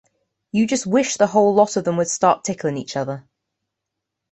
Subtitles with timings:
[0.51, 3.27] You just wish the whole lot of them would start tickling each other.